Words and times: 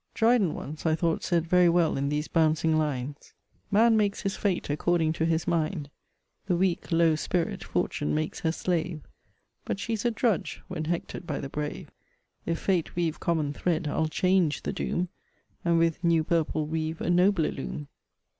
Dryden 0.15 0.55
once 0.55 0.87
I 0.87 0.95
thought 0.95 1.21
said 1.21 1.45
very 1.45 1.69
well 1.69 1.95
in 1.95 2.09
these 2.09 2.27
bouncing 2.27 2.75
lines: 2.75 3.33
Man 3.69 3.95
makes 3.95 4.23
his 4.23 4.35
fate 4.35 4.67
according 4.71 5.13
to 5.13 5.25
his 5.27 5.45
mind. 5.45 5.91
The 6.47 6.55
weak, 6.57 6.91
low 6.91 7.13
spirit, 7.15 7.63
Fortune 7.63 8.15
makes 8.15 8.39
her 8.39 8.51
slave: 8.51 9.01
But 9.63 9.79
she's 9.79 10.03
a 10.03 10.09
drudge, 10.09 10.59
when 10.67 10.85
hector'd 10.85 11.27
by 11.27 11.39
the 11.39 11.49
brave. 11.49 11.91
If 12.47 12.57
Fate 12.57 12.95
weave 12.95 13.19
common 13.19 13.53
thread, 13.53 13.87
I'll 13.87 14.07
change 14.07 14.63
the 14.63 14.73
doom, 14.73 15.09
And 15.63 15.77
with 15.77 16.03
new 16.03 16.23
purple 16.23 16.65
weave 16.65 16.99
a 16.99 17.11
nobler 17.11 17.51
loom. 17.51 17.87